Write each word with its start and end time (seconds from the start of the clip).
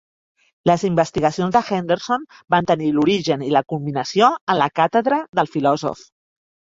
Les 0.67 0.83
investigacions 0.87 1.51
de 1.55 1.59
Henderson 1.75 2.23
van 2.55 2.67
tenir 2.71 2.87
l'origen 2.95 3.43
i 3.49 3.53
la 3.57 3.61
culminació 3.73 4.31
en 4.55 4.57
la 4.63 4.69
càtedra 4.81 5.21
del 5.41 5.51
filòsof. 5.57 6.03